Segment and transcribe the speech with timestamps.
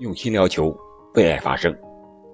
[0.00, 0.76] 用心聊球，
[1.14, 1.72] 为爱发声。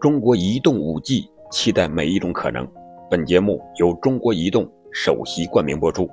[0.00, 2.66] 中国移动五 G，期待每一种可能。
[3.08, 6.10] 本节目由中国移动首席冠名播出。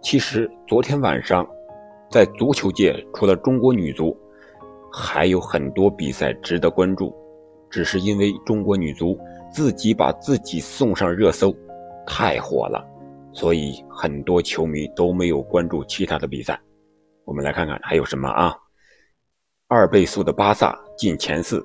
[0.00, 1.46] 其实昨天晚上，
[2.10, 4.16] 在足球界，除了中国女足，
[4.90, 7.14] 还有很多比赛值得关注。
[7.68, 9.18] 只是因为中国女足
[9.52, 11.54] 自己把自己送上热搜，
[12.06, 12.82] 太火了，
[13.34, 16.58] 所以很多球迷都没有关注其他的比赛。
[17.26, 18.54] 我们来看看还有什么啊？
[19.76, 21.60] 二倍速的巴萨进前四，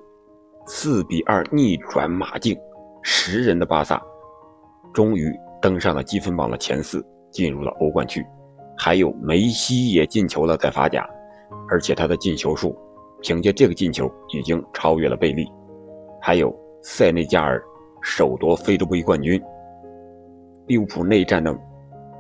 [0.65, 2.57] 四比二逆转马竞，
[3.03, 4.01] 十人的巴萨
[4.91, 8.25] 终于登上了积分榜的前四，进入了欧冠区。
[8.75, 11.07] 还有梅西也进球了，在法甲，
[11.69, 12.75] 而且他的进球数
[13.21, 15.45] 凭借这个进球已经超越了贝利。
[16.19, 16.51] 还有
[16.81, 17.63] 塞内加尔
[18.01, 19.39] 首夺非洲杯冠军，
[20.65, 21.55] 利物浦内战的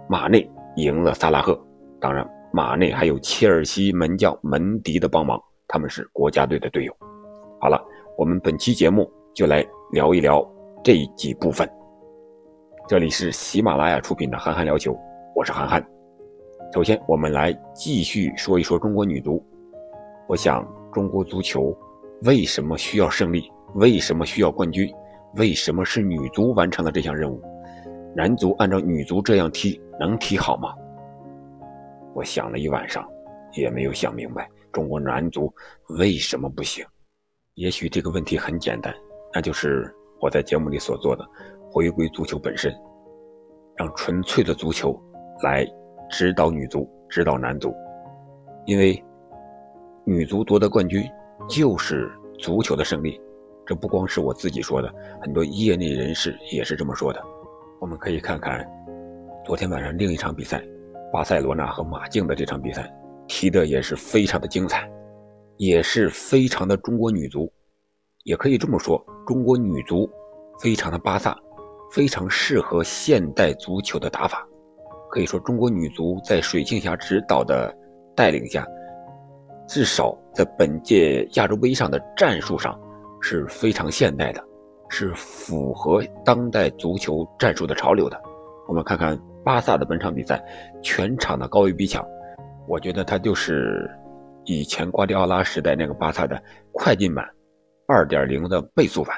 [0.07, 1.59] 马内赢了萨拉赫。
[1.99, 5.41] 当然，马内还有切尔西门将门迪的帮忙。
[5.69, 6.93] 他们是国家队的队友。
[7.61, 7.79] 好了，
[8.17, 10.43] 我们本期节目就来聊一聊
[10.83, 11.69] 这几部分。
[12.87, 14.91] 这里是喜马拉雅出品的《憨憨聊球》，
[15.35, 15.85] 我是憨憨。
[16.73, 19.45] 首先，我们来继续说一说中国女足。
[20.27, 21.75] 我想，中国足球
[22.23, 23.51] 为什么需要胜利？
[23.75, 24.91] 为什么需要冠军？
[25.35, 27.39] 为什么是女足完成了这项任务？
[28.15, 30.73] 男足按照女足这样踢，能踢好吗？
[32.15, 33.07] 我想了一晚上，
[33.53, 34.49] 也没有想明白。
[34.71, 35.53] 中国男足
[35.97, 36.85] 为什么不行？
[37.55, 38.93] 也许这个问题很简单，
[39.33, 41.27] 那就是我在节目里所做的，
[41.71, 42.73] 回归足球本身，
[43.75, 44.97] 让纯粹的足球
[45.43, 45.67] 来
[46.09, 47.73] 指导女足、指导男足。
[48.65, 49.03] 因为
[50.05, 51.03] 女足夺得冠军
[51.49, 53.19] 就是足球的胜利，
[53.65, 57.21] 这不光是我自己说的，很多业内人士也是这么说的。
[57.81, 58.65] 我们可以看看
[59.45, 60.63] 昨天晚上另一场比赛，
[61.11, 62.89] 巴塞罗那和马竞的这场比赛。
[63.29, 64.91] 踢的也是非常的精彩，
[65.57, 67.49] 也是非常的中国女足，
[68.23, 70.09] 也可以这么说，中国女足
[70.59, 71.37] 非常的巴萨，
[71.91, 74.45] 非常适合现代足球的打法。
[75.11, 77.73] 可以说，中国女足在水庆霞指导的
[78.15, 78.67] 带领下，
[79.67, 82.79] 至少在本届亚洲杯上的战术上
[83.21, 84.43] 是非常现代的，
[84.89, 88.19] 是符合当代足球战术的潮流的。
[88.67, 90.43] 我们看看巴萨的本场比赛，
[90.81, 92.03] 全场的高位逼抢。
[92.69, 93.89] 我觉得他就是
[94.45, 96.39] 以前瓜迪奥拉时代那个巴萨的
[96.71, 97.27] 快进版，
[97.87, 99.17] 二点零的倍速版。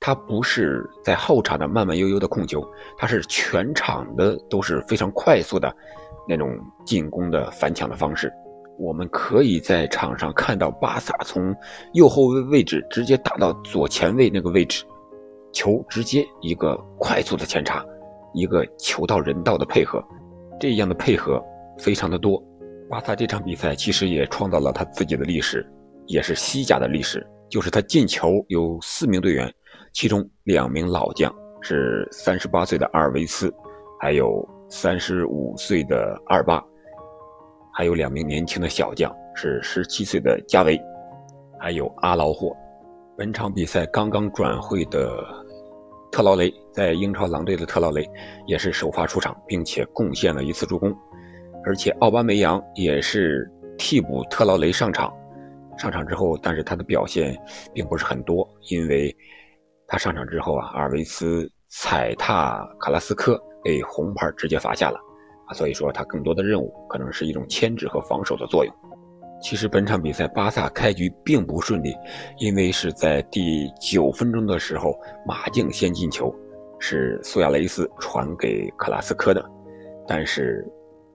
[0.00, 2.66] 他不是在后场的慢慢悠悠的控球，
[2.96, 5.70] 他是全场的都是非常快速的
[6.26, 8.32] 那种进攻的反抢的方式。
[8.78, 11.54] 我们可以在场上看到巴萨从
[11.92, 14.82] 右后卫位置直接打到左前卫那个位置，
[15.52, 17.84] 球直接一个快速的前插，
[18.32, 20.02] 一个球到人到的配合，
[20.58, 21.38] 这样的配合
[21.78, 22.42] 非常的多。
[22.92, 25.66] 巴萨这场比赛其实也创造了他自己的历史，
[26.08, 27.26] 也是西甲的历史。
[27.48, 29.50] 就是他进球有四名队员，
[29.94, 33.50] 其中两名老将是三十八岁的阿尔维斯，
[33.98, 36.62] 还有三十五岁的阿尔巴，
[37.72, 40.78] 还有两名年轻的小将是十七岁的加维，
[41.58, 42.54] 还有阿劳霍。
[43.16, 45.16] 本场比赛刚刚转会的
[46.10, 48.06] 特劳雷，在英超狼队的特劳雷
[48.46, 50.94] 也是首发出场，并且贡献了一次助攻。
[51.64, 55.12] 而且奥巴梅扬也是替补特劳雷上场，
[55.78, 57.36] 上场之后，但是他的表现
[57.72, 59.14] 并不是很多，因为
[59.86, 64.98] 他上场之后啊，阿尔维斯踩踏卡拉斯科被红牌直接罚下了，
[65.46, 68.74] 啊，所以说他更多的任务可能是一种牵制和防守的作用。
[69.40, 71.94] 其实本场比赛巴萨开局并不顺利，
[72.38, 74.94] 因为是在第九分钟的时候，
[75.26, 76.34] 马竞先进球，
[76.78, 79.44] 是苏亚雷斯传给克拉斯科的，
[80.06, 80.66] 但是。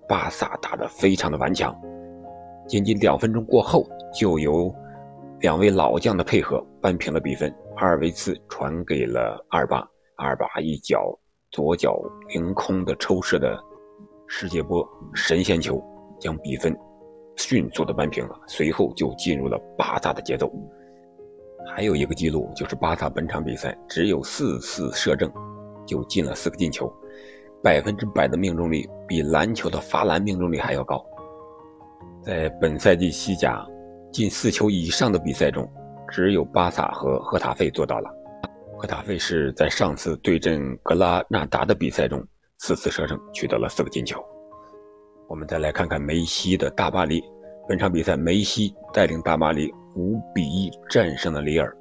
[0.08, 1.76] 巴萨打得非常的顽强，
[2.68, 4.74] 仅仅两分钟过后，就由
[5.42, 7.54] 两位老将的配合扳平了比分。
[7.76, 11.16] 阿尔维斯传给了阿尔巴，阿尔巴一脚
[11.52, 13.56] 左脚凌空的抽射的
[14.28, 15.80] 世界波神仙球，
[16.20, 16.76] 将比分
[17.36, 18.40] 迅速的扳平了。
[18.48, 20.52] 随后就进入了巴萨的节奏。
[21.76, 25.32] 还有一个记录就是巴萨本场比赛只有四次射正，
[25.86, 26.92] 就进了四个进球。
[27.68, 31.06] 百分之百的命中率比篮球的罚篮命中率还要高。
[32.24, 33.62] 在本赛季西甲
[34.10, 35.70] 进四球以上的比赛中，
[36.08, 38.10] 只有巴萨和赫塔费做到了。
[38.78, 42.26] 赫塔费是在上次对阵格拉纳达的比赛中
[42.60, 44.24] 四次射正，取得了四个进球。
[45.28, 47.22] 我们再来看看梅西的大巴黎，
[47.68, 51.76] 本场比赛梅西带领大巴黎五比一战胜了里尔。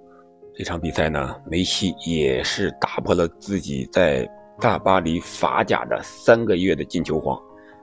[0.53, 4.29] 这场比赛呢，梅西也是打破了自己在。
[4.59, 7.39] 大巴黎法甲的三个月的进球荒，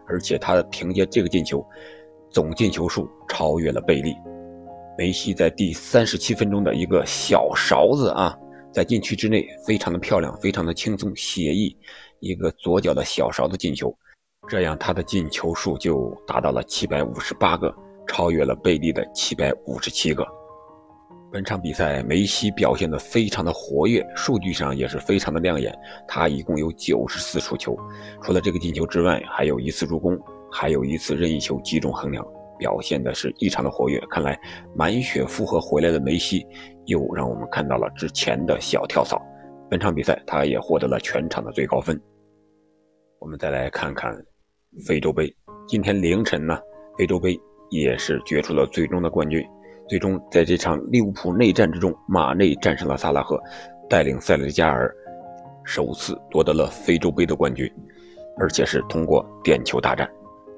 [0.07, 1.63] 而且他凭借这个进球，
[2.29, 4.15] 总进球数超越了贝利。
[4.97, 8.35] 梅西在第三十七分钟的一个小勺子啊，
[8.71, 11.75] 在禁区之内，非常的漂亮，非常的轻松写意，
[12.19, 13.95] 一个左脚的小勺子进球，
[14.47, 17.73] 这样他的进球数就达到了七百五十八个，
[18.07, 20.23] 超越了贝利的七百五十七个。
[21.33, 25.75] 本场比赛，梅西表现的非常的活跃，数据上也是非常的亮眼。
[26.07, 27.75] 他一共有九十四触球，
[28.21, 30.15] 除了这个进球之外，还有一次助攻，
[30.51, 32.23] 还有一次任意球击中横梁，
[32.59, 33.99] 表现的是异常的活跃。
[34.11, 34.39] 看来
[34.75, 36.45] 满血复活回来的梅西，
[36.85, 39.19] 又让我们看到了之前的小跳蚤。
[39.71, 41.99] 本场比赛，他也获得了全场的最高分。
[43.19, 44.15] 我们再来看看
[44.85, 45.35] 非洲杯，
[45.67, 46.59] 今天凌晨呢，
[46.95, 47.35] 非洲杯
[47.71, 49.43] 也是决出了最终的冠军。
[49.87, 53.39] 最终，在这场利物浦内战之中，马内战胜了萨拉赫，
[53.89, 54.93] 带领塞内加尔
[55.65, 57.69] 首次夺得了非洲杯的冠军，
[58.39, 60.09] 而且是通过点球大战。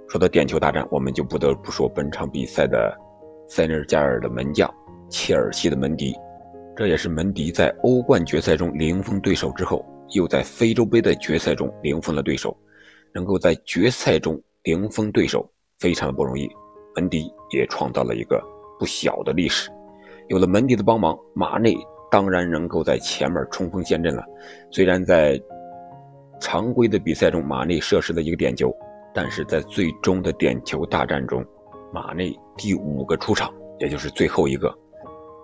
[0.07, 2.95] 说到点球大战，我们就不得不说本场比赛的
[3.47, 4.71] 塞内加尔的门将
[5.09, 6.15] 切尔西的门迪，
[6.75, 9.83] 这也是门迪在欧冠决赛中零封对手之后，
[10.13, 12.55] 又在非洲杯的决赛中零封了对手，
[13.11, 15.49] 能够在决赛中零封对手，
[15.79, 16.47] 非常的不容易。
[16.95, 18.41] 门迪也创造了一个。
[18.79, 19.69] 不小的历史，
[20.27, 21.75] 有了门迪的帮忙，马内
[22.11, 24.23] 当然能够在前面冲锋陷阵了。
[24.71, 25.39] 虽然在
[26.39, 28.73] 常规的比赛中，马内射失了一个点球，
[29.13, 31.43] 但是在最终的点球大战中，
[31.93, 34.73] 马内第五个出场，也就是最后一个，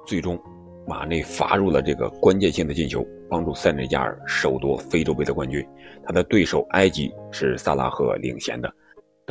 [0.06, 0.40] 最终
[0.86, 5.66] 马内罚入了这个关键性的进球，帮助塞内加尔首夺非洲杯的冠军。
[6.04, 8.72] 他的对手埃及是萨拉赫领衔的。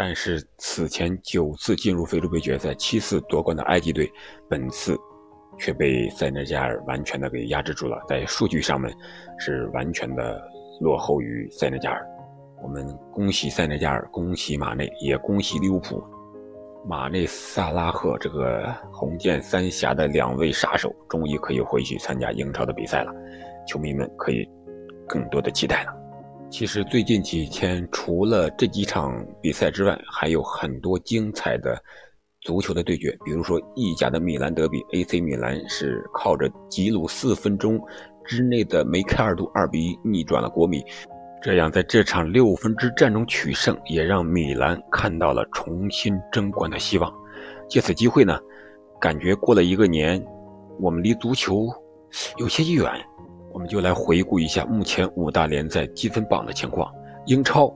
[0.02, 4.10] 但是此前九次进入非洲杯决赛、七次夺冠的埃及队，
[4.48, 4.96] 本次
[5.58, 8.90] 却被塞内加尔完全的给压制住了，在数据上面
[9.38, 10.40] 是完全的
[10.80, 12.02] 落后于塞内加尔。
[12.62, 16.02] 我们恭喜塞内加尔，恭喜马内，也恭喜利物浦。
[16.88, 23.12] 马内、萨拉赫这个红箭三峡的两位杀手，终于可以回去参加英超的比赛了，
[23.68, 24.48] 球迷们可以
[25.06, 25.99] 更多的期待了。
[26.50, 31.80] 其实最近几天，除了这几场比赛之外，还有很多精彩的
[32.40, 33.16] 足球的对决。
[33.24, 37.80] 比如说意甲的米兰德比，AC 米兰是靠着吉鲁四分钟
[38.24, 40.84] 之内的梅开二度，二比一逆转了国米，
[41.40, 47.10] 这样在这场六分之战中取胜，也让米兰看到了重新争冠的希望。
[47.68, 48.36] 借此机会呢，
[49.00, 50.20] 感觉过了一个年，
[50.80, 51.68] 我们离足球
[52.38, 52.92] 有些远。
[53.52, 56.92] 我们就来回顾一下目前五大联赛积分榜的情况。
[57.26, 57.72] 英超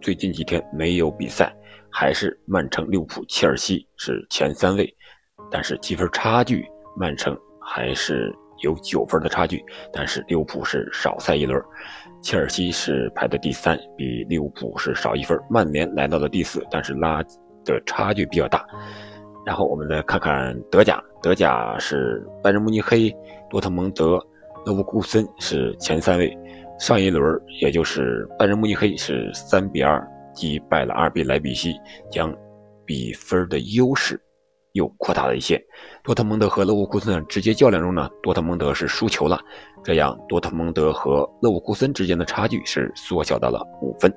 [0.00, 1.54] 最近几天没有比赛，
[1.90, 4.92] 还是曼城、利物浦、切尔西是前三位，
[5.50, 6.66] 但是积分差距，
[6.96, 11.60] 曼城还是有九分的差距，但是利物浦是少赛一轮，
[12.20, 15.38] 切尔西是排在第三，比利物浦是少一分。
[15.48, 17.22] 曼联来到了第四，但是拉
[17.64, 18.66] 的差距比较大。
[19.44, 23.14] 然后我们再看看德甲，德甲是拜仁慕尼黑、
[23.48, 24.20] 多特蒙德。
[24.66, 26.36] 勒沃库森是前三位，
[26.76, 30.04] 上一轮也就是拜仁慕尼黑是三比二
[30.34, 31.72] 击败了阿尔比莱比锡，
[32.10, 32.36] 将
[32.84, 34.20] 比分的优势
[34.72, 35.56] 又扩大了一些。
[36.02, 39.40] 多特蒙德和勒沃库森的直接较量中呢，多特蒙德是输球了，
[39.84, 44.12] 这样多特蒙德和勒沃库森之间的差距是缩小到了五分。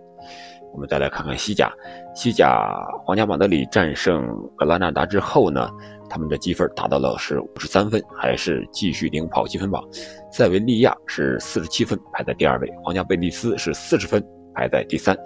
[0.72, 1.72] 我们再来看看西甲，
[2.16, 2.70] 西甲
[3.04, 4.26] 皇家马德里战胜
[4.56, 5.70] 格拉纳达之后呢，
[6.10, 9.84] 他们的积分达到了是五十三分，还是继续领跑积分榜。
[10.32, 14.24] 塞维利亚是四十七分，排在第二位；皇家贝蒂斯是四十分，
[14.54, 15.18] 排在第三。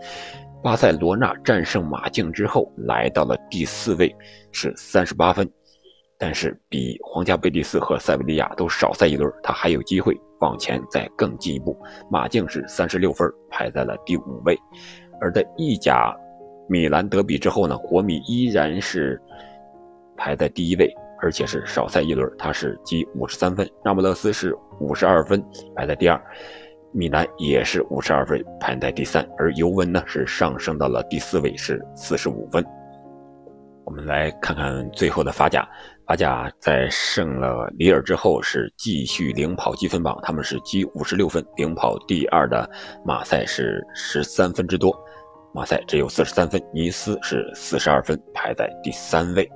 [0.64, 4.16] 巴塞罗那战胜马竞之后来到了第四位，
[4.54, 5.46] 是三十八分，
[6.18, 11.78] 但是比皇家贝蒂斯和塞维利亚都少赛一轮，他还有机会往前再更进一步。
[12.10, 14.58] 马竞是三十六分，排在了第五位。
[15.24, 16.14] 而在意甲
[16.68, 19.20] 米兰德比之后呢，国米依然是
[20.18, 23.66] 排在第一位，而且是少赛一轮，他是积五十三分。
[23.86, 25.42] 那不勒斯是五十二分，
[25.76, 26.22] 排在第二，
[26.92, 29.26] 米兰也是五十二分，排在第三。
[29.38, 32.62] 而尤文呢是上升到了第四位，是四十五分。
[33.86, 35.66] 我们来看看最后的法甲，
[36.06, 42.70] 法甲在胜了里尔之后是继续领跑积分榜，他们是积五十六分，领跑第二的
[43.06, 44.94] 马赛是十三分之多。
[45.54, 49.50] 马赛只有四十三分，尼斯是四十二分，排在第三位。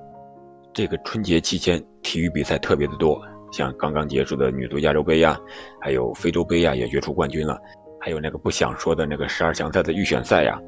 [0.72, 3.20] 这个春节期间体育比赛特别的多，
[3.52, 5.38] 像刚刚结束的女足亚洲杯呀，
[5.80, 7.58] 还有非洲杯呀也决出冠军了，
[8.00, 10.58] 还有那个不想说的那个十二强赛的预选赛呀。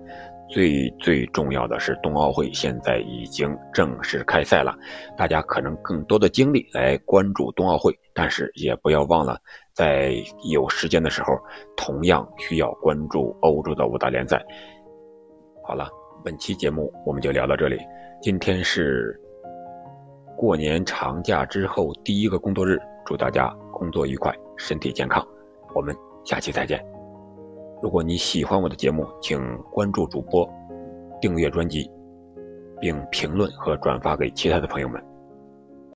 [0.51, 4.77] 最最重要的是冬奥会现在已经正式开赛了，
[5.17, 9.39] 大家可能更多的精力来关注冬奥会，但是也不要忘了，
[9.75, 10.13] 在
[10.51, 11.39] 有时间的时候，
[11.77, 14.45] 同样需要关注欧洲的五大联赛。
[15.65, 15.89] 好了，
[16.25, 17.79] 本期节目我们就聊到这里。
[18.21, 19.19] 今天是
[20.37, 22.77] 过年长假之后第一个工作日，
[23.07, 25.25] 祝大家工作愉快，身体健康。
[25.75, 27.00] 我们下期再见。
[27.83, 30.49] 如果你喜欢我的节目，请关注主播，
[31.21, 31.91] 订阅专辑，
[32.81, 35.03] 并评论和转发给其他的朋友们。